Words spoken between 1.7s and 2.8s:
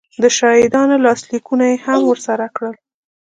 یې هم ورسره کړل